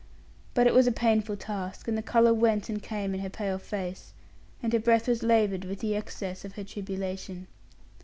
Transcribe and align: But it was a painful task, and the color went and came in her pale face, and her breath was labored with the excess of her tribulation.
But 0.55 0.65
it 0.65 0.73
was 0.73 0.87
a 0.87 0.91
painful 0.91 1.35
task, 1.37 1.87
and 1.87 1.95
the 1.95 2.01
color 2.01 2.33
went 2.33 2.69
and 2.69 2.81
came 2.81 3.13
in 3.13 3.19
her 3.19 3.29
pale 3.29 3.59
face, 3.59 4.13
and 4.63 4.73
her 4.73 4.79
breath 4.79 5.07
was 5.07 5.21
labored 5.21 5.63
with 5.63 5.77
the 5.79 5.95
excess 5.95 6.43
of 6.43 6.53
her 6.53 6.63
tribulation. 6.63 7.45